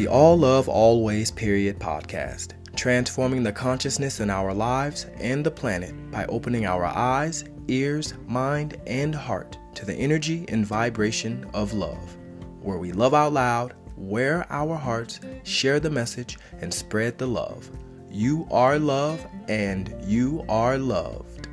the 0.00 0.08
All 0.08 0.38
Love 0.38 0.66
Always 0.66 1.30
Period 1.30 1.78
podcast, 1.78 2.54
transforming 2.74 3.42
the 3.42 3.52
consciousness 3.52 4.20
in 4.20 4.30
our 4.30 4.54
lives 4.54 5.04
and 5.18 5.44
the 5.44 5.50
planet 5.50 5.92
by 6.10 6.24
opening 6.24 6.64
our 6.64 6.86
eyes, 6.86 7.44
ears, 7.68 8.14
mind, 8.26 8.80
and 8.86 9.14
heart 9.14 9.58
to 9.74 9.84
the 9.84 9.94
energy 9.94 10.46
and 10.48 10.64
vibration 10.64 11.44
of 11.52 11.74
love, 11.74 12.16
where 12.62 12.78
we 12.78 12.92
love 12.92 13.12
out 13.12 13.34
loud, 13.34 13.74
wear 13.98 14.46
our 14.48 14.74
hearts, 14.74 15.20
share 15.42 15.78
the 15.78 15.90
message, 15.90 16.38
and 16.62 16.72
spread 16.72 17.18
the 17.18 17.26
love. 17.26 17.68
You 18.10 18.48
are 18.50 18.78
love, 18.78 19.26
and 19.48 19.94
you 20.06 20.46
are 20.48 20.78
loved. 20.78 21.46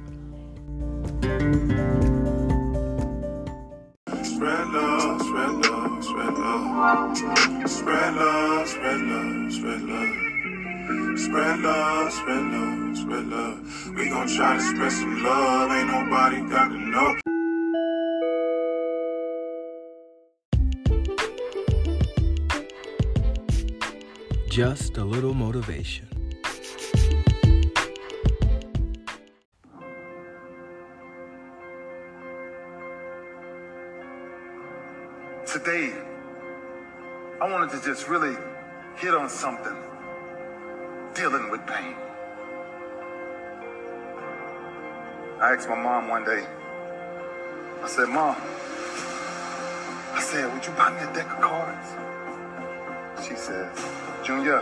Spread 6.78 7.18
love. 7.26 7.68
Spread 7.68 8.14
love, 8.16 8.68
spread 8.68 9.02
love, 9.02 9.52
spread 9.52 9.82
love. 9.82 11.20
Spread 11.20 11.60
love, 11.60 12.14
spread 12.14 12.44
love, 12.46 12.98
spread 12.98 13.26
love. 13.28 13.90
We 13.98 14.10
gon' 14.10 14.28
try 14.28 14.56
to 14.58 14.62
spread 14.62 14.92
some 14.92 15.24
love. 15.24 15.72
Ain't 15.72 15.88
nobody 15.90 16.42
got 16.50 16.68
to 16.70 16.78
know. 16.78 17.16
Just 24.50 24.98
a 24.98 25.04
little 25.04 25.34
motivation. 25.34 26.08
Today, 35.46 35.94
I 37.40 37.48
wanted 37.52 37.70
to 37.70 37.86
just 37.86 38.08
really 38.08 38.36
hit 38.96 39.14
on 39.14 39.30
something 39.30 39.78
dealing 41.14 41.52
with 41.52 41.64
pain. 41.68 41.94
I 45.40 45.54
asked 45.54 45.70
my 45.70 45.76
mom 45.76 46.08
one 46.08 46.26
day, 46.26 46.44
I 47.84 47.88
said, 47.88 48.10
Mom, 48.10 48.36
I 50.14 50.20
said, 50.20 50.52
would 50.52 50.66
you 50.66 50.72
buy 50.72 50.90
me 50.90 50.98
a 50.98 51.14
deck 51.14 51.32
of 51.32 51.40
cards? 51.40 51.88
She 53.24 53.36
says, 53.36 53.70
Junior, 54.24 54.62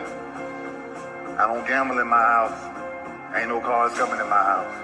I 1.39 1.47
don't 1.47 1.65
gamble 1.65 1.99
in 1.99 2.07
my 2.09 2.17
house. 2.17 3.37
Ain't 3.37 3.47
no 3.47 3.61
cards 3.61 3.97
coming 3.97 4.19
in 4.19 4.29
my 4.29 4.35
house. 4.35 4.75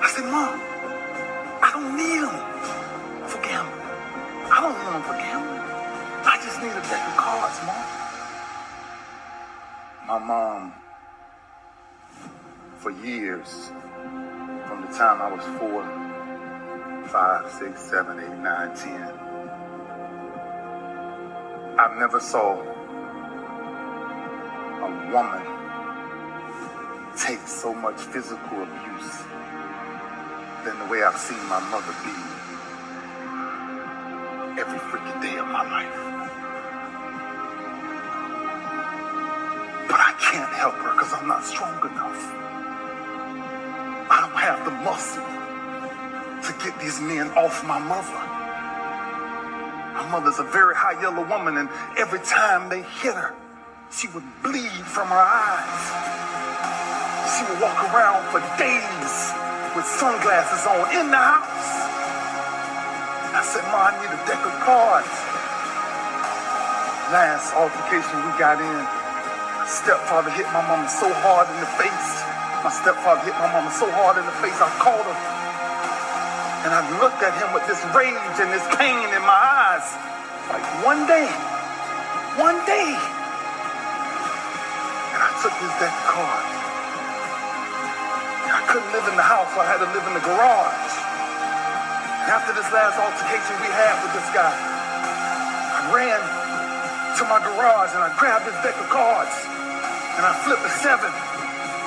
I 0.00 0.08
said, 0.08 0.24
Mom, 0.32 0.58
I 1.60 1.70
don't 1.74 1.94
need 1.94 2.20
them 2.24 3.28
for 3.28 3.42
gambling. 3.42 3.84
I 4.50 4.60
don't 4.62 4.72
want 4.72 4.92
them 4.94 5.02
for 5.02 5.18
gambling. 5.20 5.73
Just 6.44 6.60
need 6.60 6.72
a 6.72 6.74
deck 6.74 7.08
of 7.08 7.16
cards, 7.16 7.58
Mom. 7.64 7.84
My 10.06 10.18
mom, 10.18 10.72
for 12.76 12.90
years, 12.90 13.72
from 14.68 14.82
the 14.82 14.88
time 14.88 15.22
I 15.22 15.32
was 15.32 15.42
four, 15.58 15.82
five, 17.08 17.50
six, 17.50 17.80
seven, 17.80 18.20
eight, 18.20 18.38
nine, 18.42 18.76
ten, 18.76 19.08
I 21.78 21.96
never 21.98 22.20
saw 22.20 22.60
a 24.82 25.10
woman 25.10 25.42
take 27.16 27.46
so 27.48 27.72
much 27.72 27.96
physical 27.96 28.62
abuse 28.62 29.22
than 30.66 30.78
the 30.78 30.86
way 30.90 31.02
I've 31.02 31.16
seen 31.16 31.42
my 31.48 31.60
mother 31.70 31.94
be 32.04 32.12
every 34.60 34.78
freaking 34.78 35.22
day 35.22 35.38
of 35.38 35.46
my 35.48 35.62
life. 35.70 36.23
I 40.64 40.72
help 40.72 40.80
her 40.80 40.96
because 40.96 41.12
I'm 41.12 41.28
not 41.28 41.44
strong 41.44 41.76
enough. 41.84 42.24
I 44.08 44.24
don't 44.24 44.40
have 44.40 44.64
the 44.64 44.72
muscle 44.80 45.28
to 46.40 46.50
get 46.64 46.72
these 46.80 47.04
men 47.04 47.28
off 47.36 47.60
my 47.68 47.76
mother. 47.76 48.16
My 49.92 50.08
mother's 50.08 50.40
a 50.40 50.48
very 50.48 50.72
high 50.72 50.96
yellow 51.04 51.20
woman, 51.28 51.60
and 51.60 51.68
every 52.00 52.24
time 52.24 52.72
they 52.72 52.80
hit 52.80 53.12
her, 53.12 53.36
she 53.92 54.08
would 54.16 54.24
bleed 54.40 54.88
from 54.88 55.12
her 55.12 55.20
eyes. 55.20 55.84
She 57.36 57.44
would 57.44 57.60
walk 57.60 57.84
around 57.92 58.24
for 58.32 58.40
days 58.56 59.12
with 59.76 59.84
sunglasses 59.84 60.64
on 60.64 60.88
in 60.96 61.12
the 61.12 61.20
house. 61.20 61.76
I 63.36 63.44
said, 63.44 63.68
Ma, 63.68 63.92
I 63.92 64.00
need 64.00 64.08
a 64.16 64.20
deck 64.24 64.40
of 64.40 64.54
cards. 64.64 65.12
Last 67.12 67.52
altercation 67.52 68.16
we 68.24 68.32
got 68.40 68.56
in, 68.64 69.03
stepfather 69.66 70.30
hit 70.30 70.46
my 70.52 70.62
mama 70.64 70.88
so 70.88 71.08
hard 71.24 71.48
in 71.50 71.58
the 71.60 71.70
face. 71.80 72.10
My 72.64 72.72
stepfather 72.72 73.24
hit 73.24 73.36
my 73.36 73.48
mama 73.52 73.72
so 73.72 73.88
hard 73.92 74.16
in 74.16 74.24
the 74.24 74.36
face, 74.40 74.56
I 74.60 74.68
called 74.80 75.04
her. 75.04 75.18
And 76.64 76.72
I 76.72 76.80
looked 77.00 77.20
at 77.20 77.36
him 77.36 77.52
with 77.52 77.64
this 77.68 77.80
rage 77.92 78.36
and 78.40 78.48
this 78.48 78.64
pain 78.80 79.08
in 79.12 79.22
my 79.24 79.36
eyes. 79.36 79.84
Like 80.48 80.64
one 80.84 81.04
day, 81.04 81.28
one 82.40 82.56
day. 82.64 82.90
And 85.12 85.20
I 85.20 85.30
took 85.44 85.52
this 85.60 85.74
deck 85.76 85.96
card. 86.08 86.44
I 88.54 88.62
couldn't 88.70 88.92
live 88.96 89.06
in 89.12 89.16
the 89.18 89.26
house, 89.26 89.50
so 89.52 89.60
I 89.60 89.68
had 89.68 89.82
to 89.82 89.90
live 89.92 90.06
in 90.08 90.14
the 90.14 90.24
garage. 90.24 90.94
And 92.24 92.32
after 92.32 92.56
this 92.56 92.64
last 92.72 92.96
altercation 92.96 93.60
we 93.60 93.68
had 93.68 94.00
with 94.00 94.16
this 94.16 94.28
guy, 94.32 94.48
I 94.48 95.92
ran 95.92 96.43
to 97.14 97.24
my 97.30 97.38
garage 97.38 97.94
and 97.94 98.02
I 98.02 98.10
grabbed 98.18 98.42
this 98.42 98.58
deck 98.66 98.74
of 98.74 98.90
cards 98.90 99.30
and 100.18 100.26
I 100.26 100.34
flipped 100.42 100.66
a 100.66 100.72
seven. 100.82 101.10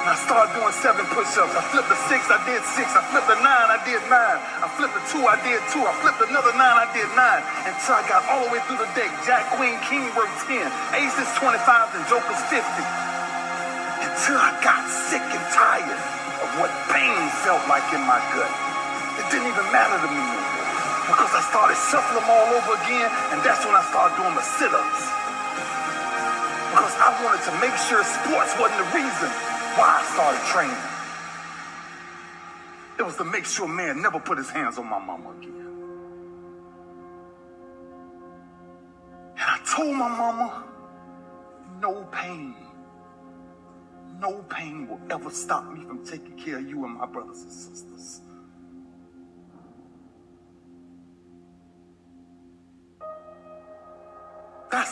And 0.07 0.15
I 0.15 0.17
started 0.23 0.55
doing 0.55 0.71
seven 0.71 1.03
push-ups. 1.11 1.51
I 1.51 1.63
flipped 1.67 1.91
a 1.91 1.99
six, 2.07 2.31
I 2.31 2.39
did 2.47 2.63
six. 2.63 2.87
I 2.95 3.03
flipped 3.11 3.27
a 3.27 3.35
nine, 3.43 3.67
I 3.67 3.79
did 3.83 3.99
nine. 4.07 4.39
I 4.63 4.71
flipped 4.79 4.95
a 4.95 5.03
two, 5.11 5.19
I 5.27 5.35
did 5.43 5.59
two. 5.67 5.83
I 5.83 5.91
flipped 5.99 6.23
another 6.23 6.55
nine, 6.55 6.79
I 6.79 6.87
did 6.95 7.11
nine. 7.11 7.43
Until 7.67 7.99
I 7.99 8.07
got 8.07 8.23
all 8.31 8.47
the 8.47 8.55
way 8.55 8.63
through 8.71 8.79
the 8.79 8.87
deck. 8.95 9.11
Jack, 9.27 9.51
Queen, 9.59 9.75
King 9.91 10.07
worked 10.15 10.47
10. 10.47 10.63
Aces 10.95 11.27
25 11.35 11.59
and 11.99 12.03
Jokers 12.07 12.39
50. 12.47 12.63
Until 12.63 14.39
I 14.39 14.55
got 14.63 14.87
sick 14.87 15.23
and 15.27 15.45
tired 15.51 15.99
of 16.39 16.47
what 16.55 16.71
pain 16.87 17.19
felt 17.43 17.67
like 17.67 17.83
in 17.91 17.99
my 18.07 18.23
gut. 18.31 18.51
It 19.19 19.27
didn't 19.27 19.51
even 19.51 19.67
matter 19.75 19.99
to 19.99 20.07
me. 20.07 20.56
Because 21.07 21.31
I 21.31 21.41
started 21.47 21.79
shuffling 21.87 22.19
them 22.19 22.27
all 22.27 22.47
over 22.51 22.73
again, 22.83 23.07
and 23.31 23.39
that's 23.39 23.63
when 23.63 23.75
I 23.75 23.83
started 23.87 24.19
doing 24.19 24.35
my 24.35 24.43
sit-ups. 24.43 25.01
Because 26.75 26.95
I 26.99 27.09
wanted 27.23 27.43
to 27.47 27.53
make 27.63 27.75
sure 27.87 28.03
sports 28.03 28.51
wasn't 28.59 28.83
the 28.83 28.91
reason 28.91 29.29
why 29.79 29.87
I 29.87 30.03
started 30.11 30.43
training. 30.51 30.83
It 32.99 33.03
was 33.05 33.15
to 33.17 33.23
make 33.23 33.45
sure 33.45 33.67
man 33.67 34.01
never 34.01 34.19
put 34.19 34.37
his 34.37 34.49
hands 34.49 34.77
on 34.77 34.87
my 34.87 34.99
mama 34.99 35.31
again. 35.39 35.53
And 39.31 39.47
I 39.47 39.59
told 39.63 39.95
my 39.95 40.09
mama, 40.09 40.63
no 41.79 42.03
pain, 42.11 42.55
no 44.19 44.43
pain 44.49 44.87
will 44.87 44.99
ever 45.09 45.29
stop 45.29 45.71
me 45.71 45.85
from 45.85 46.05
taking 46.05 46.37
care 46.37 46.57
of 46.57 46.67
you 46.67 46.83
and 46.85 46.97
my 46.97 47.05
brothers 47.05 47.43
and 47.43 47.51
sisters. 47.51 48.21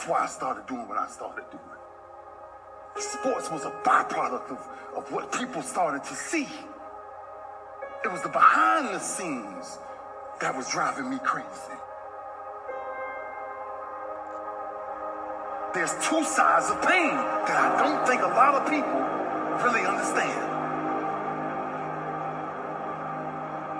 Why 0.07 0.23
I 0.23 0.27
started 0.27 0.67
doing 0.67 0.87
what 0.87 0.99
I 0.99 1.07
started 1.07 1.45
doing. 1.49 1.63
Sports 2.97 3.49
was 3.49 3.65
a 3.65 3.71
byproduct 3.83 4.51
of, 4.51 4.59
of 4.95 5.11
what 5.11 5.31
people 5.31 5.63
started 5.63 6.03
to 6.03 6.13
see. 6.13 6.47
It 8.03 8.11
was 8.11 8.21
the 8.21 8.29
behind 8.29 8.93
the 8.93 8.99
scenes 8.99 9.79
that 10.39 10.55
was 10.55 10.69
driving 10.69 11.09
me 11.09 11.17
crazy. 11.23 11.75
There's 15.73 15.93
two 16.07 16.23
sides 16.23 16.69
of 16.69 16.81
pain 16.83 17.15
that 17.49 17.57
I 17.57 17.81
don't 17.81 18.07
think 18.07 18.21
a 18.21 18.27
lot 18.27 18.61
of 18.61 18.69
people 18.69 19.01
really 19.65 19.87
understand. 19.87 20.51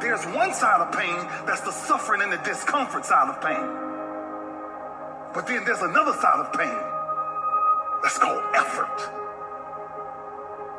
There's 0.02 0.26
one 0.36 0.54
side 0.56 0.82
of 0.82 0.92
pain 0.92 1.46
that's 1.46 1.62
the 1.62 1.72
suffering 1.72 2.24
and 2.24 2.32
the 2.34 2.38
discomfort 2.38 3.06
side 3.06 3.30
of 3.30 3.40
pain. 3.42 3.85
But 5.36 5.48
then 5.48 5.66
there's 5.66 5.82
another 5.82 6.14
side 6.14 6.40
of 6.40 6.54
pain 6.54 6.80
that's 8.02 8.18
called 8.18 8.42
effort. 8.56 9.12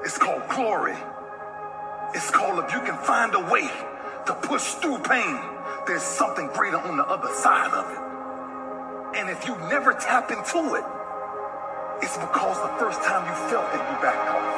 It's 0.02 0.16
called 0.16 0.48
glory. 0.48 0.96
It's 2.14 2.30
called 2.30 2.64
if 2.64 2.72
you 2.72 2.80
can 2.80 2.96
find 3.04 3.34
a 3.34 3.40
way 3.52 3.68
to 4.26 4.34
push 4.48 4.64
through 4.80 5.00
pain, 5.00 5.38
there's 5.86 6.02
something 6.02 6.48
greater 6.54 6.78
on 6.78 6.96
the 6.96 7.04
other 7.04 7.28
side 7.34 7.70
of 7.70 7.84
it. 7.92 9.18
And 9.20 9.28
if 9.28 9.46
you 9.46 9.54
never 9.68 9.92
tap 9.92 10.30
into 10.30 10.74
it, 10.74 10.84
it's 12.02 12.16
because 12.16 12.56
the 12.56 12.72
first 12.80 13.02
time 13.02 13.28
you 13.28 13.34
felt 13.52 13.68
it, 13.74 13.82
you 13.84 13.96
backed 14.00 14.28
off. 14.32 14.56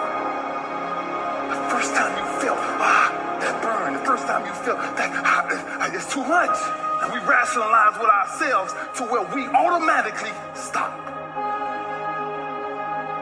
The 1.51 1.71
first 1.75 1.94
time 1.97 2.17
you 2.17 2.25
felt, 2.41 2.59
ah, 2.79 3.28
that 3.40 3.62
burn. 3.62 3.94
The 3.94 4.05
first 4.05 4.26
time 4.26 4.46
you 4.46 4.55
feel 4.64 4.76
that, 4.76 5.11
ah, 5.25 5.90
it's 5.93 6.11
too 6.12 6.25
much. 6.25 6.56
And 7.02 7.12
we 7.14 7.20
rationalize 7.23 7.94
with 7.99 8.11
ourselves 8.11 8.75
to 8.99 9.06
where 9.06 9.23
we 9.31 9.46
automatically 9.55 10.35
stop. 10.55 10.90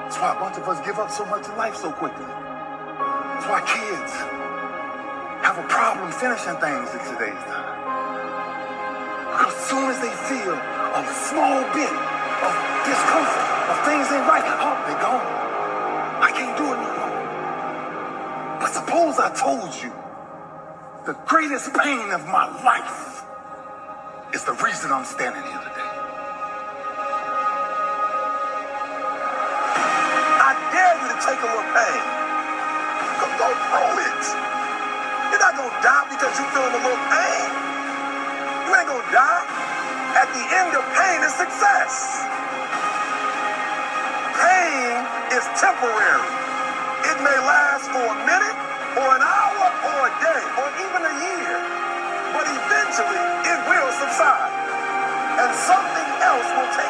That's 0.07 0.17
why 0.17 0.33
a 0.33 0.41
bunch 0.41 0.57
of 0.57 0.65
us 0.65 0.81
give 0.87 0.99
up 0.99 1.11
so 1.11 1.27
much 1.27 1.45
in 1.45 1.57
life 1.57 1.77
so 1.77 1.93
quickly. 1.93 2.25
That's 2.25 3.49
why 3.53 3.61
kids 3.69 4.13
have 5.45 5.59
a 5.61 5.67
problem 5.69 6.09
finishing 6.13 6.57
things 6.57 6.89
in 6.97 7.03
today's 7.13 7.43
time. 7.45 7.77
Because 9.29 9.53
as 9.53 9.65
soon 9.69 9.87
as 9.93 9.99
they 10.01 10.15
feel 10.25 10.57
a 10.57 11.03
small 11.29 11.61
bit 11.77 11.93
of 11.93 12.53
discomfort, 12.89 13.47
of 13.69 13.77
things 13.85 14.09
ain't 14.09 14.25
right, 14.25 14.47
oh, 14.63 14.77
they 14.89 14.97
gone. 15.05 15.27
I 16.25 16.33
can't 16.33 16.57
do 16.57 16.65
it 16.65 16.79
no 16.81 16.91
more. 16.97 18.59
But 18.61 18.71
suppose 18.73 19.19
I 19.21 19.29
told 19.37 19.69
you 19.83 19.93
the 21.07 21.15
greatest 21.31 21.71
pain 21.73 22.11
of 22.11 22.27
my 22.27 22.51
life 22.67 23.23
is 24.35 24.43
the 24.43 24.59
reason 24.59 24.91
I'm 24.91 25.07
standing 25.07 25.43
here 25.47 25.63
today. 25.63 25.91
I 30.27 30.51
dare 30.75 30.99
you 30.99 31.07
to 31.15 31.19
take 31.23 31.39
a 31.39 31.47
little 31.47 31.71
pain. 31.79 32.03
Go, 33.23 33.27
go 33.39 33.49
through 33.55 34.03
it. 34.03 34.23
You're 35.31 35.43
not 35.47 35.55
gonna 35.55 35.79
die 35.79 36.07
because 36.11 36.35
you're 36.43 36.51
feeling 36.51 36.75
a 36.75 36.83
little 36.83 37.05
pain. 37.07 37.47
You 38.67 38.71
ain't 38.75 38.91
gonna 38.91 39.13
die. 39.15 39.47
At 40.19 40.27
the 40.35 40.43
end 40.43 40.75
of 40.75 40.83
pain 40.91 41.23
is 41.23 41.35
success. 41.39 42.27
Pain 44.43 45.07
is 45.39 45.47
temporary. 45.55 46.27
It 47.15 47.17
may 47.23 47.39
last 47.47 47.95
for 47.95 48.03
a 48.11 48.19
minute, 48.27 48.59
or 48.99 49.07
an 49.15 49.23
hour, 49.23 49.46
or 49.87 49.99
a 50.11 50.13
day, 50.19 50.43
or 50.59 50.69
even 50.83 51.03
a 51.07 51.15
year. 51.23 51.55
But 52.35 52.47
eventually, 52.51 53.23
it 53.47 53.59
will 53.71 53.91
subside. 53.95 54.53
And 55.39 55.51
something 55.55 56.09
else 56.27 56.49
will 56.59 56.73
take 56.75 56.86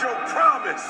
your 0.00 0.14
promise. 0.26 0.84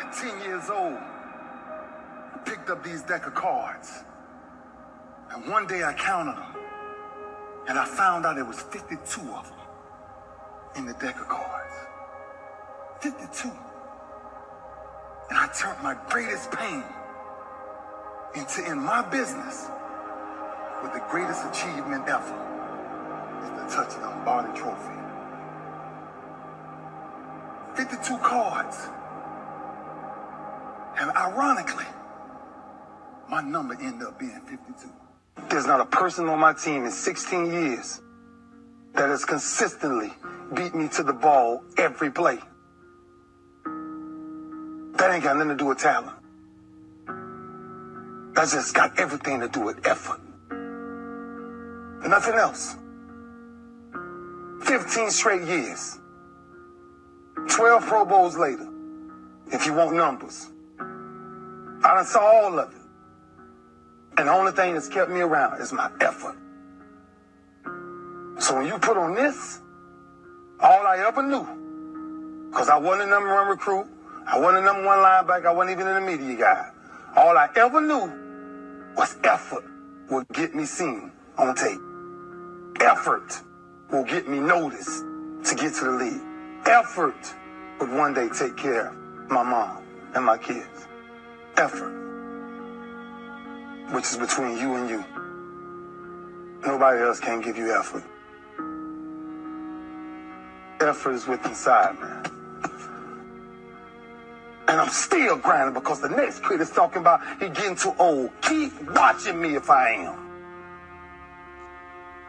At 0.00 0.12
10 0.12 0.40
years 0.40 0.70
old, 0.70 0.98
I 0.98 2.38
picked 2.44 2.70
up 2.70 2.82
these 2.82 3.02
deck 3.02 3.26
of 3.26 3.34
cards. 3.34 4.04
And 5.30 5.48
one 5.50 5.66
day 5.66 5.82
I 5.82 5.92
counted 5.94 6.36
them. 6.36 6.56
And 7.68 7.78
I 7.78 7.84
found 7.84 8.26
out 8.26 8.36
there 8.36 8.44
was 8.44 8.60
52 8.60 9.20
of 9.32 9.48
them 9.48 9.58
in 10.76 10.86
the 10.86 10.94
deck 10.94 11.20
of 11.20 11.28
cards. 11.28 11.74
52. 13.00 13.50
And 15.30 15.38
I 15.38 15.48
turned 15.48 15.82
my 15.82 15.96
greatest 16.08 16.50
pain 16.52 16.84
into 18.34 18.70
in 18.70 18.78
my 18.78 19.02
business 19.10 19.68
with 20.82 20.92
the 20.92 21.02
greatest 21.08 21.44
achievement 21.46 22.06
ever 22.08 22.34
is 23.42 23.50
the 23.50 23.76
touch 23.76 23.94
the 23.94 24.00
Lombardi 24.00 24.58
Trophy. 24.58 25.03
52 27.84 28.16
cards. 28.18 28.88
And 30.98 31.10
ironically, 31.10 31.84
my 33.28 33.42
number 33.42 33.76
ended 33.80 34.08
up 34.08 34.18
being 34.18 34.40
52. 34.40 34.88
There's 35.50 35.66
not 35.66 35.80
a 35.80 35.84
person 35.84 36.28
on 36.28 36.38
my 36.38 36.54
team 36.54 36.84
in 36.84 36.90
16 36.90 37.46
years 37.46 38.00
that 38.94 39.10
has 39.10 39.24
consistently 39.24 40.12
beat 40.54 40.74
me 40.74 40.88
to 40.88 41.02
the 41.02 41.12
ball 41.12 41.62
every 41.76 42.10
play. 42.10 42.38
That 44.96 45.10
ain't 45.10 45.24
got 45.24 45.36
nothing 45.36 45.50
to 45.50 45.56
do 45.56 45.66
with 45.66 45.78
talent. 45.78 46.16
That's 48.34 48.52
just 48.52 48.74
got 48.74 48.98
everything 48.98 49.40
to 49.40 49.48
do 49.48 49.60
with 49.60 49.86
effort. 49.86 50.20
Nothing 52.08 52.34
else. 52.34 52.76
15 54.62 55.10
straight 55.10 55.42
years. 55.42 55.98
12 57.48 57.86
Pro 57.86 58.04
Bowls 58.04 58.36
later. 58.36 58.68
If 59.52 59.66
you 59.66 59.74
want 59.74 59.94
numbers. 59.94 60.48
I 60.78 61.94
done 61.94 62.06
saw 62.06 62.20
all 62.20 62.58
of 62.58 62.70
it. 62.70 62.80
And 64.16 64.28
the 64.28 64.32
only 64.32 64.52
thing 64.52 64.74
that's 64.74 64.88
kept 64.88 65.10
me 65.10 65.20
around 65.20 65.60
is 65.60 65.72
my 65.72 65.90
effort. 66.00 66.36
So 68.38 68.56
when 68.56 68.66
you 68.66 68.78
put 68.78 68.96
on 68.96 69.14
this, 69.14 69.60
all 70.60 70.86
I 70.86 71.04
ever 71.06 71.22
knew, 71.22 72.48
because 72.50 72.68
I 72.68 72.78
wasn't 72.78 73.08
a 73.08 73.10
number 73.10 73.34
one 73.34 73.48
recruit, 73.48 73.86
I 74.26 74.38
wasn't 74.38 74.62
a 74.62 74.66
number 74.66 74.84
one 74.86 74.98
linebacker, 74.98 75.46
I 75.46 75.52
wasn't 75.52 75.78
even 75.78 75.88
in 75.88 75.94
the 75.94 76.00
media 76.00 76.36
guy. 76.38 76.70
All 77.16 77.36
I 77.36 77.48
ever 77.56 77.80
knew 77.80 78.94
was 78.96 79.16
effort 79.24 79.64
would 80.10 80.28
get 80.28 80.54
me 80.54 80.64
seen 80.64 81.12
on 81.36 81.54
tape. 81.54 81.80
Effort 82.80 83.40
will 83.90 84.04
get 84.04 84.28
me 84.28 84.40
noticed 84.40 85.04
to 85.44 85.54
get 85.54 85.74
to 85.74 85.84
the 85.84 85.90
league. 85.90 86.33
Effort 86.66 87.34
would 87.78 87.90
one 87.90 88.14
day 88.14 88.28
take 88.30 88.56
care 88.56 88.88
of 88.88 89.30
my 89.30 89.42
mom 89.42 89.82
and 90.14 90.24
my 90.24 90.38
kids. 90.38 90.88
Effort, 91.58 91.92
which 93.92 94.04
is 94.04 94.16
between 94.16 94.56
you 94.56 94.74
and 94.74 94.88
you. 94.88 95.04
Nobody 96.66 97.02
else 97.02 97.20
can 97.20 97.42
give 97.42 97.58
you 97.58 97.70
effort. 97.72 98.02
Effort 100.80 101.12
is 101.12 101.26
with 101.26 101.44
inside, 101.44 102.00
man. 102.00 102.24
And 104.66 104.80
I'm 104.80 104.88
still 104.88 105.36
grinding 105.36 105.74
because 105.74 106.00
the 106.00 106.08
next 106.08 106.42
kid 106.44 106.62
is 106.62 106.70
talking 106.70 107.02
about 107.02 107.20
he 107.38 107.50
getting 107.50 107.76
too 107.76 107.94
old. 107.98 108.30
Keep 108.40 108.90
watching 108.92 109.40
me 109.40 109.54
if 109.54 109.68
I 109.68 109.90
am. 109.90 110.18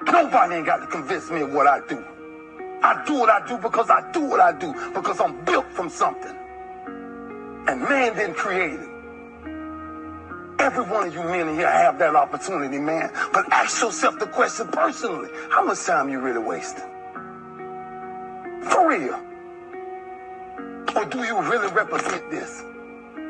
Nobody 0.03 0.55
ain't 0.55 0.65
got 0.65 0.77
to 0.77 0.87
convince 0.87 1.31
me 1.31 1.41
of 1.41 1.53
what 1.53 1.67
I 1.67 1.79
do. 1.87 2.03
I 2.83 3.04
do 3.06 3.13
what 3.16 3.30
I 3.30 3.48
do 3.48 3.57
because 3.57 3.89
I 3.89 4.12
do 4.12 4.22
what 4.22 4.39
I 4.39 4.51
do 4.51 4.74
because 4.94 5.19
I'm 5.19 5.44
built 5.45 5.66
from 5.71 5.90
something. 5.90 6.35
And 7.68 7.81
man 7.81 8.16
didn't 8.16 8.35
create 8.35 8.80
it. 8.80 8.90
Every 10.59 10.83
one 10.83 11.07
of 11.07 11.14
you 11.14 11.23
men 11.23 11.49
in 11.49 11.56
here 11.56 11.69
have 11.69 11.99
that 11.99 12.16
opportunity, 12.16 12.80
man. 12.80 13.11
But 13.33 13.52
ask 13.52 13.81
yourself 13.81 14.19
the 14.19 14.28
question 14.28 14.68
personally. 14.68 15.30
How 15.49 15.64
much 15.66 15.83
time 15.83 16.09
you 16.09 16.19
really 16.19 16.40
wasting? 16.40 16.85
For 18.69 18.90
real. 18.90 19.21
Or 20.95 21.06
do 21.06 21.19
you 21.19 21.42
really 21.42 21.71
represent 21.73 22.31
this? 22.31 22.64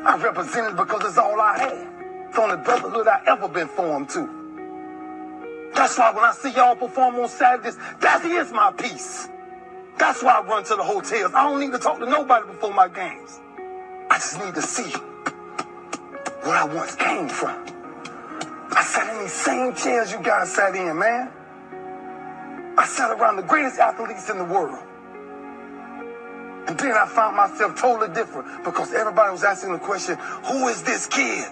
I 0.05 0.17
represent 0.17 0.73
it 0.73 0.77
because 0.77 1.03
it's 1.03 1.17
all 1.17 1.39
I 1.41 1.57
had. 1.57 1.87
It's 2.27 2.35
the 2.35 2.41
only 2.43 2.57
brotherhood 2.57 3.07
I 3.07 3.21
ever 3.27 3.47
been 3.47 3.67
formed 3.67 4.09
to. 4.09 5.71
That's 5.73 5.97
why 5.97 6.11
when 6.11 6.23
I 6.23 6.31
see 6.31 6.51
y'all 6.51 6.75
perform 6.75 7.15
on 7.15 7.27
Saturdays, 7.27 7.77
that 7.99 8.23
is 8.23 8.51
my 8.51 8.71
peace. 8.71 9.27
That's 9.97 10.21
why 10.21 10.39
I 10.39 10.45
run 10.45 10.63
to 10.65 10.75
the 10.75 10.83
hotels. 10.83 11.33
I 11.33 11.43
don't 11.49 11.59
need 11.59 11.71
to 11.71 11.79
talk 11.79 11.99
to 11.99 12.05
nobody 12.05 12.47
before 12.47 12.73
my 12.73 12.87
games. 12.87 13.39
I 14.09 14.17
just 14.17 14.39
need 14.39 14.53
to 14.55 14.61
see 14.61 14.91
where 16.43 16.55
I 16.55 16.65
once 16.65 16.95
came 16.95 17.29
from. 17.29 17.65
I 18.71 18.83
sat 18.83 19.13
in 19.13 19.21
these 19.21 19.33
same 19.33 19.73
chairs 19.75 20.11
you 20.11 20.21
guys 20.21 20.53
sat 20.53 20.75
in, 20.75 20.97
man. 20.99 21.31
I 22.77 22.85
sat 22.85 23.11
around 23.11 23.37
the 23.37 23.43
greatest 23.43 23.79
athletes 23.79 24.29
in 24.29 24.37
the 24.37 24.43
world. 24.43 24.77
And 26.67 26.77
then 26.77 26.91
I 26.91 27.05
found 27.07 27.37
myself 27.37 27.79
totally 27.79 28.13
different 28.13 28.63
because 28.63 28.91
everybody 28.93 29.31
was 29.31 29.43
asking 29.43 29.73
the 29.73 29.79
question, 29.79 30.17
who 30.17 30.67
is 30.67 30.81
this 30.83 31.05
kid? 31.07 31.45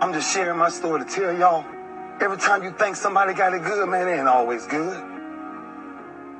I'm 0.00 0.12
just 0.12 0.32
sharing 0.32 0.58
my 0.58 0.70
story 0.70 1.04
to 1.04 1.10
tell 1.10 1.36
y'all. 1.36 1.64
Every 2.20 2.36
time 2.36 2.62
you 2.62 2.70
think 2.72 2.96
somebody 2.96 3.32
got 3.32 3.54
it 3.54 3.64
good, 3.64 3.88
man, 3.88 4.06
it 4.06 4.18
ain't 4.18 4.28
always 4.28 4.66
good. 4.66 5.02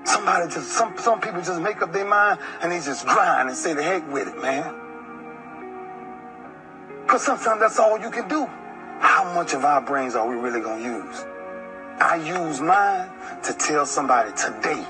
Somebody 0.04 0.52
just, 0.52 0.68
some, 0.72 0.96
some 0.98 1.20
people 1.20 1.40
just 1.40 1.60
make 1.60 1.80
up 1.80 1.92
their 1.92 2.04
mind 2.04 2.38
and 2.62 2.70
they 2.70 2.80
just 2.80 3.06
grind 3.06 3.48
and 3.48 3.56
say 3.56 3.72
the 3.72 3.82
heck 3.82 4.10
with 4.12 4.28
it, 4.28 4.40
man. 4.42 4.74
Because 7.02 7.24
sometimes 7.24 7.60
that's 7.60 7.78
all 7.78 7.98
you 7.98 8.10
can 8.10 8.28
do. 8.28 8.46
How 9.00 9.32
much 9.34 9.54
of 9.54 9.64
our 9.64 9.80
brains 9.80 10.14
are 10.14 10.28
we 10.28 10.36
really 10.36 10.60
to 10.60 10.82
use? 10.82 11.24
I 11.98 12.16
use 12.16 12.60
mine 12.60 13.10
to 13.42 13.52
tell 13.54 13.86
somebody 13.86 14.32
today, 14.32 14.86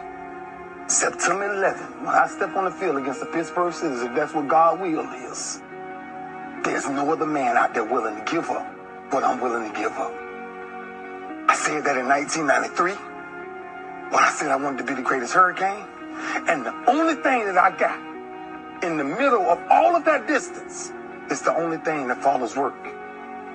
September 0.88 1.48
11th, 1.48 2.00
when 2.00 2.08
I 2.08 2.26
step 2.26 2.56
on 2.56 2.64
the 2.64 2.70
field 2.72 2.96
against 2.98 3.20
the 3.20 3.26
Pittsburgh 3.26 3.72
Steelers, 3.72 4.06
if 4.06 4.14
that's 4.14 4.34
what 4.34 4.48
God 4.48 4.80
will 4.80 5.08
is, 5.30 5.62
there's 6.64 6.88
no 6.88 7.12
other 7.12 7.26
man 7.26 7.56
out 7.56 7.74
there 7.74 7.84
willing 7.84 8.16
to 8.16 8.30
give 8.30 8.50
up 8.50 8.66
what 9.12 9.24
I'm 9.24 9.40
willing 9.40 9.72
to 9.72 9.76
give 9.78 9.92
up. 9.92 10.19
I 11.60 11.62
said 11.62 11.84
that 11.84 11.98
in 11.98 12.08
1993 12.08 12.92
when 14.12 14.24
I 14.24 14.30
said 14.30 14.50
I 14.50 14.56
wanted 14.56 14.78
to 14.78 14.84
be 14.84 14.94
the 14.94 15.02
greatest 15.02 15.34
hurricane. 15.34 15.84
And 16.48 16.64
the 16.64 16.72
only 16.88 17.16
thing 17.16 17.44
that 17.44 17.58
I 17.58 17.70
got 17.76 18.00
in 18.82 18.96
the 18.96 19.04
middle 19.04 19.42
of 19.42 19.60
all 19.70 19.94
of 19.94 20.06
that 20.06 20.26
distance 20.26 20.90
is 21.30 21.42
the 21.42 21.54
only 21.54 21.76
thing 21.76 22.08
that 22.08 22.22
follows 22.22 22.56
work 22.56 22.74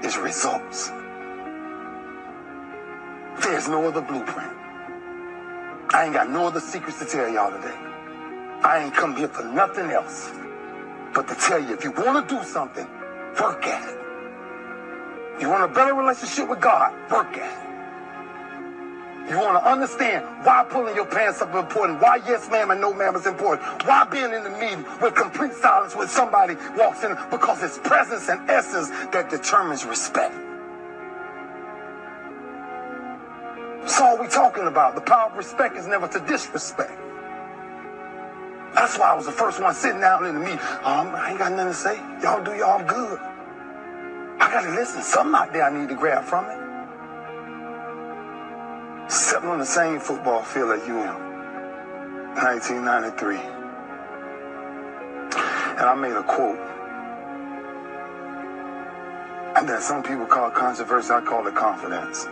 is 0.04 0.18
results. 0.18 0.90
There's 3.42 3.68
no 3.68 3.88
other 3.88 4.02
blueprint. 4.02 4.54
I 5.90 6.04
ain't 6.06 6.14
got 6.14 6.30
no 6.30 6.46
other 6.46 6.60
secrets 6.60 7.00
to 7.00 7.06
tell 7.06 7.28
y'all 7.28 7.50
today. 7.50 7.76
I 8.62 8.84
ain't 8.84 8.94
come 8.94 9.16
here 9.16 9.30
for 9.30 9.46
nothing 9.46 9.90
else 9.90 10.32
but 11.16 11.28
to 11.28 11.34
tell 11.34 11.60
you 11.60 11.74
if 11.74 11.84
you 11.84 11.90
want 11.90 12.30
to 12.30 12.36
do 12.36 12.44
something, 12.44 12.88
work 13.42 13.66
at 13.66 13.90
it. 13.90 15.42
You 15.42 15.50
want 15.50 15.64
a 15.64 15.74
better 15.74 15.96
relationship 15.96 16.48
with 16.48 16.62
God, 16.62 16.94
work 17.10 17.36
at 17.36 17.52
it. 17.52 17.65
You 19.29 19.39
want 19.39 19.63
to 19.63 19.70
understand 19.70 20.24
why 20.46 20.65
pulling 20.70 20.96
your 20.96 21.08
pants 21.08 21.41
up 21.41 21.50
is 21.50 21.55
important, 21.55 22.00
why 22.00 22.17
yes 22.27 22.48
ma'am 22.51 22.70
and 22.70 22.79
no 22.79 22.94
ma'am 22.94 23.15
is 23.15 23.25
important, 23.25 23.67
why 23.86 24.05
being 24.05 24.32
in 24.32 24.44
the 24.44 24.51
meeting 24.51 24.86
with 25.01 25.15
complete 25.15 25.53
silence 25.53 25.96
when 25.96 26.08
somebody 26.08 26.55
walks 26.77 27.03
in, 27.03 27.17
because 27.32 27.63
it's 27.63 27.79
presence 27.79 28.29
and 28.29 28.48
essence 28.50 28.89
that 29.12 29.32
determines 29.32 29.84
respect. 29.84 30.36
That's 33.82 34.00
all 34.00 34.20
we 34.20 34.27
talking 34.27 34.67
about. 34.67 34.94
The 34.94 35.01
power 35.01 35.32
of 35.32 35.38
respect 35.38 35.75
is 35.75 35.88
never 35.88 36.08
to 36.08 36.20
disrespect. 36.22 36.91
That's 38.75 39.00
why 39.00 39.12
I 39.12 39.15
was 39.15 39.25
the 39.25 39.32
first 39.32 39.62
one 39.62 39.74
sitting 39.74 40.01
down 40.01 40.25
in 40.25 40.36
the 40.36 40.39
meeting. 40.41 40.60
Um, 40.84 41.15
I 41.15 41.29
ain't 41.29 41.39
got 41.39 41.51
nothing 41.51 41.67
to 41.67 41.74
say. 41.74 41.98
Y'all 42.22 42.44
do 42.44 42.53
y'all 42.53 42.84
good. 42.84 43.20
I 44.39 44.51
gotta 44.51 44.72
listen. 44.72 45.01
Something 45.01 45.36
out 45.36 45.53
there 45.53 45.63
I 45.63 45.79
need 45.79 45.89
to 45.89 45.96
grab 45.96 46.25
from 46.25 46.46
it. 46.46 46.65
Sitting 49.08 49.50
on 49.50 49.60
the 49.60 49.66
same 49.66 50.00
football 50.00 50.42
field 50.42 50.72
as 50.72 50.82
UM. 50.88 51.26
1993. 52.36 53.38
And 55.78 55.86
I 55.86 55.94
made 55.94 56.14
a 56.14 56.24
quote. 56.24 56.58
And 59.56 59.70
that 59.70 59.84
some 59.84 60.02
people 60.02 60.26
call 60.26 60.50
controversy, 60.50 61.12
I 61.12 61.22
call 61.22 61.46
it 61.46 61.56
confidence. 61.56 62.26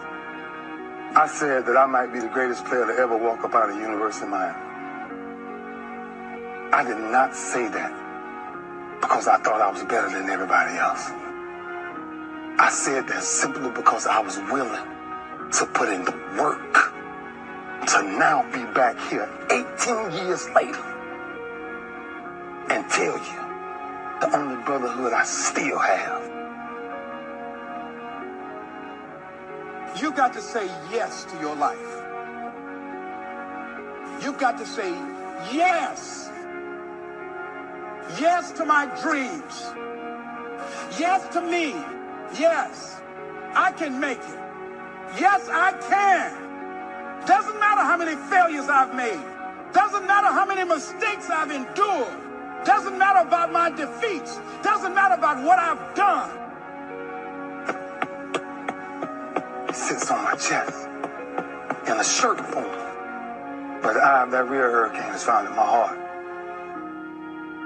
I 1.16 1.28
said 1.28 1.68
that 1.68 1.78
I 1.78 1.86
might 1.86 2.12
be 2.12 2.20
the 2.20 2.28
greatest 2.28 2.66
player 2.66 2.88
to 2.88 2.94
ever 2.94 3.16
walk 3.16 3.44
up 3.44 3.54
out 3.54 3.70
of 3.70 3.76
University 3.76 4.26
of 4.26 4.32
Miami. 4.32 4.58
I 6.74 6.84
did 6.84 6.98
not 6.98 7.36
say 7.36 7.70
that 7.70 9.00
because 9.00 9.28
I 9.28 9.38
thought 9.38 9.62
I 9.62 9.72
was 9.72 9.84
better 9.84 10.10
than 10.10 10.28
everybody 10.28 10.76
else. 10.76 11.12
I 12.60 12.70
said 12.72 13.08
that 13.10 13.22
simply 13.22 13.70
because 13.70 14.08
I 14.08 14.20
was 14.20 14.38
willing 14.52 14.93
to 15.54 15.66
put 15.68 15.90
in 15.90 16.04
the 16.04 16.12
work 16.42 16.74
to 17.86 18.02
now 18.18 18.44
be 18.52 18.64
back 18.74 18.98
here 19.10 19.30
18 19.52 20.26
years 20.26 20.50
later 20.56 20.84
and 22.70 22.90
tell 22.90 23.18
you 23.18 24.20
the 24.22 24.36
only 24.36 24.64
brotherhood 24.64 25.14
I 25.14 25.24
still 25.24 25.78
have. 25.78 26.24
You 30.02 30.12
got 30.12 30.34
to 30.34 30.42
say 30.42 30.66
yes 30.92 31.26
to 31.26 31.40
your 31.40 31.56
life. 31.56 31.78
You've 34.24 34.40
got 34.40 34.58
to 34.58 34.66
say 34.66 34.90
yes. 35.54 36.32
Yes 38.20 38.52
to 38.54 38.66
my 38.66 38.86
dreams. 39.02 39.72
Yes 41.00 41.32
to 41.34 41.42
me. 41.42 41.74
Yes, 42.40 43.02
I 43.54 43.72
can 43.72 44.00
make 44.00 44.18
it. 44.18 44.43
Yes, 45.20 45.48
I 45.50 45.72
can. 45.90 47.26
Doesn't 47.28 47.60
matter 47.60 47.82
how 47.82 47.98
many 47.98 48.16
failures 48.30 48.68
I've 48.68 48.96
made. 48.96 49.22
Doesn't 49.74 50.08
matter 50.08 50.28
how 50.28 50.46
many 50.46 50.64
mistakes 50.64 51.30
I've 51.30 51.52
endured. 51.52 52.66
Doesn't 52.66 52.98
matter 52.98 53.20
about 53.28 53.52
my 53.52 53.70
defeats. 53.70 54.40
Doesn't 54.64 54.96
matter 54.96 55.16
about 55.16 55.44
what 55.44 55.60
I've 55.60 55.96
done. 55.96 56.32
It 59.70 59.76
sits 59.76 60.10
on 60.10 60.24
my 60.24 60.36
chest 60.36 60.88
in 61.88 62.00
a 62.00 62.04
shirt 62.04 62.40
form. 62.40 63.82
But 63.82 63.94
the 63.94 64.00
eye 64.00 64.24
of 64.24 64.32
that 64.32 64.50
real 64.50 64.62
hurricane 64.62 65.14
is 65.14 65.24
found 65.24 65.48
in 65.48 65.56
my 65.56 65.66
heart. 65.66 66.00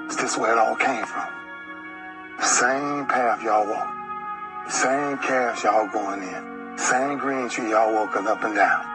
Is 0.10 0.18
this 0.18 0.38
where 0.38 0.54
it 0.54 0.58
all 0.58 0.75
came 0.75 1.06
from? 1.06 1.27
The 2.38 2.46
same 2.46 3.06
path 3.06 3.44
y'all 3.44 3.68
walk. 3.68 3.94
Same 4.70 5.18
calves 5.20 5.63
y'all 5.63 5.88
going 5.88 6.24
in. 6.24 6.57
Same 6.77 7.17
green 7.17 7.50
tree 7.50 7.72
y'all 7.72 7.91
walking 7.91 8.27
up 8.27 8.43
and 8.43 8.55
down. 8.55 8.86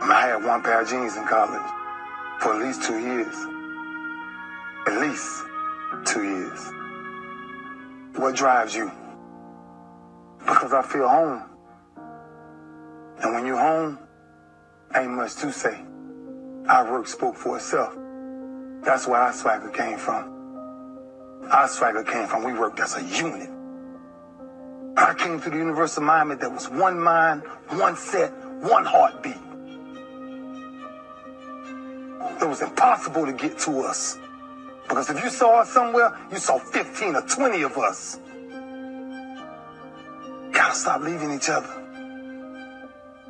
I 0.00 0.28
had 0.28 0.44
one 0.44 0.62
pair 0.62 0.80
of 0.80 0.88
jeans 0.88 1.16
in 1.16 1.26
college 1.26 1.60
for 2.40 2.54
at 2.54 2.62
least 2.62 2.84
two 2.84 2.98
years. 3.00 3.34
At 4.86 5.00
least 5.00 5.42
two 6.04 6.22
years. 6.22 6.72
What 8.14 8.36
drives 8.36 8.76
you? 8.76 8.92
Because 10.38 10.72
I 10.72 10.82
feel 10.82 11.08
home. 11.08 11.42
And 13.22 13.34
when 13.34 13.44
you're 13.44 13.58
home, 13.58 13.98
ain't 14.94 15.10
much 15.10 15.34
to 15.36 15.52
say. 15.52 15.84
Our 16.68 16.92
work 16.92 17.08
spoke 17.08 17.34
for 17.34 17.56
itself. 17.56 17.92
That's 18.84 19.08
where 19.08 19.20
our 19.20 19.32
swagger 19.32 19.70
came 19.70 19.98
from. 19.98 21.42
Our 21.50 21.66
swagger 21.66 22.04
came 22.04 22.28
from 22.28 22.44
we 22.44 22.52
worked 22.52 22.78
as 22.78 22.96
a 22.96 23.02
unit. 23.02 23.50
I 24.96 25.14
came 25.14 25.40
to 25.42 25.50
the 25.50 25.56
University 25.56 26.00
of 26.00 26.06
Miami 26.06 26.36
that 26.36 26.50
was 26.50 26.70
one 26.70 26.98
mind, 26.98 27.42
one 27.70 27.96
set, 27.96 28.32
one 28.60 28.84
heartbeat. 28.84 29.36
It 32.40 32.48
was 32.48 32.62
impossible 32.62 33.26
to 33.26 33.32
get 33.32 33.58
to 33.60 33.80
us. 33.80 34.18
Because 34.88 35.10
if 35.10 35.22
you 35.22 35.28
saw 35.30 35.60
us 35.60 35.70
somewhere, 35.70 36.16
you 36.30 36.38
saw 36.38 36.58
15 36.58 37.16
or 37.16 37.22
20 37.22 37.62
of 37.62 37.76
us. 37.76 38.20
Gotta 40.52 40.74
stop 40.74 41.02
leaving 41.02 41.32
each 41.32 41.50
other. 41.50 41.68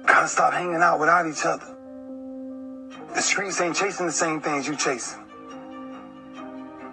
Gotta 0.04 0.28
stop 0.28 0.52
hanging 0.52 0.82
out 0.82 1.00
without 1.00 1.26
each 1.26 1.44
other. 1.44 1.66
The 3.14 3.22
streets 3.22 3.60
ain't 3.60 3.74
chasing 3.74 4.06
the 4.06 4.12
same 4.12 4.40
things 4.40 4.68
you 4.68 4.76
chasing. 4.76 5.24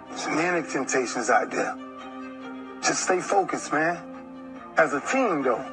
There's 0.09 0.27
many 0.27 0.67
temptations 0.67 1.29
out 1.29 1.51
there. 1.51 1.75
Just 2.81 3.03
stay 3.03 3.19
focused, 3.19 3.71
man. 3.71 4.12
As 4.75 4.93
a 4.93 5.01
team, 5.01 5.43
though. 5.43 5.63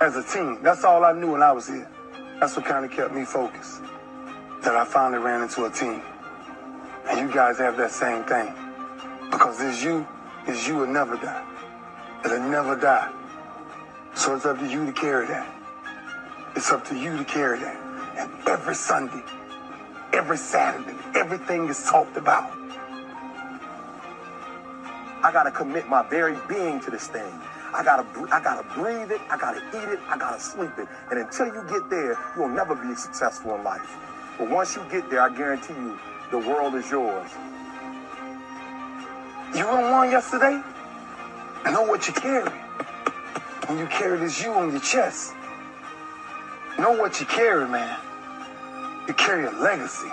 As 0.00 0.16
a 0.16 0.24
team. 0.24 0.58
That's 0.62 0.82
all 0.82 1.04
I 1.04 1.12
knew 1.12 1.32
when 1.32 1.42
I 1.42 1.52
was 1.52 1.68
here. 1.68 1.88
That's 2.40 2.56
what 2.56 2.66
kind 2.66 2.84
of 2.84 2.90
kept 2.90 3.14
me 3.14 3.24
focused. 3.24 3.80
That 4.64 4.74
I 4.74 4.84
finally 4.84 5.22
ran 5.22 5.42
into 5.42 5.64
a 5.66 5.70
team. 5.70 6.02
And 7.08 7.20
you 7.20 7.32
guys 7.32 7.58
have 7.58 7.76
that 7.76 7.92
same 7.92 8.24
thing. 8.24 8.52
Because 9.30 9.60
it's 9.60 9.84
you, 9.84 10.06
it's 10.48 10.66
you 10.66 10.76
will 10.76 10.88
never 10.88 11.16
die. 11.16 11.44
It'll 12.24 12.40
never 12.40 12.76
die. 12.76 13.12
So 14.14 14.34
it's 14.34 14.46
up 14.46 14.58
to 14.58 14.66
you 14.66 14.84
to 14.84 14.92
carry 14.92 15.26
that. 15.28 15.48
It's 16.56 16.70
up 16.72 16.84
to 16.86 16.96
you 16.96 17.16
to 17.16 17.24
carry 17.24 17.60
that. 17.60 17.76
And 18.18 18.48
every 18.48 18.74
Sunday, 18.74 19.22
every 20.12 20.36
Saturday, 20.36 20.96
everything 21.14 21.68
is 21.68 21.82
talked 21.84 22.16
about. 22.16 22.61
I 25.22 25.30
gotta 25.32 25.50
commit 25.52 25.88
my 25.88 26.02
very 26.08 26.36
being 26.48 26.80
to 26.80 26.90
this 26.90 27.06
thing. 27.06 27.32
I 27.72 27.82
gotta, 27.84 28.04
I 28.34 28.42
gotta 28.42 28.66
breathe 28.74 29.12
it. 29.12 29.20
I 29.30 29.38
gotta 29.38 29.60
eat 29.68 29.88
it. 29.88 30.00
I 30.08 30.18
gotta 30.18 30.40
sleep 30.40 30.72
it. 30.78 30.88
And 31.10 31.20
until 31.20 31.46
you 31.46 31.64
get 31.68 31.88
there, 31.88 32.18
you'll 32.36 32.48
never 32.48 32.74
be 32.74 32.94
successful 32.96 33.54
in 33.54 33.62
life. 33.62 33.96
But 34.38 34.50
once 34.50 34.74
you 34.74 34.84
get 34.90 35.08
there, 35.10 35.22
I 35.22 35.34
guarantee 35.34 35.74
you, 35.74 35.98
the 36.30 36.38
world 36.38 36.74
is 36.74 36.90
yours. 36.90 37.30
You 39.54 39.66
won 39.66 39.90
one 39.90 40.10
yesterday? 40.10 40.60
Know 41.66 41.82
what 41.82 42.08
you 42.08 42.14
carry. 42.14 42.50
When 43.68 43.78
you 43.78 43.86
carry 43.86 44.18
this 44.18 44.42
you 44.42 44.50
on 44.52 44.72
your 44.72 44.80
chest. 44.80 45.32
Know 46.78 46.92
what 46.92 47.20
you 47.20 47.26
carry, 47.26 47.68
man. 47.68 47.96
You 49.06 49.14
carry 49.14 49.44
a 49.44 49.50
legacy. 49.50 50.10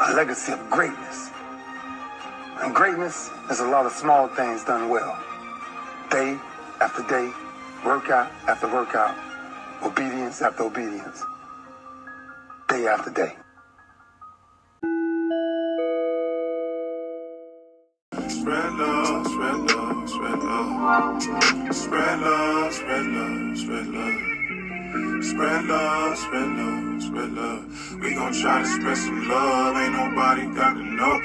A 0.00 0.12
legacy 0.14 0.52
of 0.52 0.70
greatness. 0.70 1.30
And 2.62 2.74
greatness 2.74 3.30
is 3.50 3.60
a 3.60 3.66
lot 3.66 3.84
of 3.84 3.92
small 3.92 4.28
things 4.28 4.64
done 4.64 4.88
well. 4.88 5.18
Day 6.10 6.38
after 6.80 7.02
day, 7.02 7.30
workout 7.84 8.30
after 8.48 8.66
workout, 8.66 9.14
obedience 9.82 10.40
after 10.40 10.62
obedience, 10.64 11.22
day 12.68 12.86
after 12.86 13.10
day. 13.10 13.36
Spread 18.28 18.72
love, 18.74 19.26
spread 19.26 19.56
love, 19.76 20.08
spread 20.08 20.38
love. 20.38 21.22
Spread 21.74 22.20
love, 22.20 22.72
spread 22.72 23.06
love, 23.06 23.58
spread 23.58 23.86
love. 23.88 25.22
Spread 25.24 25.64
love, 25.66 26.16
spread 26.16 26.48
love, 26.56 27.02
spread 27.02 27.32
love. 27.32 28.00
We 28.00 28.14
gon' 28.14 28.32
try 28.32 28.62
to 28.62 28.66
spread 28.66 28.96
some 28.96 29.28
love. 29.28 29.76
Ain't 29.76 29.92
nobody 29.92 30.46
got 30.54 30.74
to 30.74 30.82
know. 30.82 31.20